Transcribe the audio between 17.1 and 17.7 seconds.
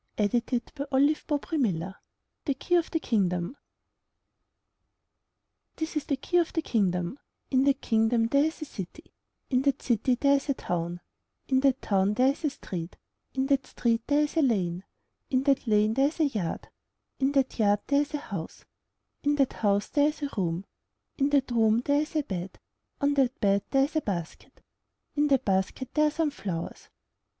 In that